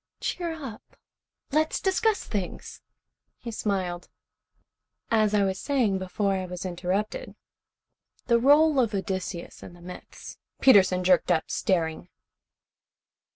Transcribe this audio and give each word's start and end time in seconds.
"Cheer 0.19 0.53
up! 0.53 0.97
Let's 1.51 1.79
discuss 1.79 2.23
things." 2.23 2.81
He 3.37 3.51
smiled. 3.51 4.09
"As 5.11 5.35
I 5.35 5.43
was 5.43 5.59
saying 5.59 5.99
before 5.99 6.33
I 6.33 6.47
was 6.47 6.65
interrupted, 6.65 7.35
the 8.25 8.39
role 8.39 8.79
of 8.79 8.95
Odysseus 8.95 9.61
in 9.61 9.73
the 9.73 9.79
myths" 9.81 10.39
Peterson 10.59 11.03
jerked 11.03 11.29
up, 11.31 11.51
staring. 11.51 12.09